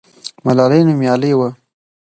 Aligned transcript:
ملالۍ 0.45 0.81
نومیالۍ 0.87 1.31
وه. 1.39 1.49